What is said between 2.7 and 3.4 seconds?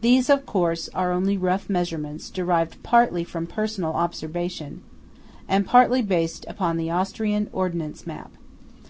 partly